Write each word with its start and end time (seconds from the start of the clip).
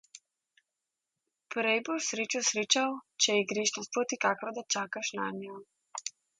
Prej 1.55 1.77
boš 1.89 2.01
srečo 2.09 2.41
srečal, 2.49 2.97
če 3.25 3.37
ji 3.37 3.47
greš 3.53 3.77
naproti, 3.79 4.21
kakor 4.27 4.59
da 4.59 4.67
čakaš 4.77 5.17
nanjo. 5.23 5.63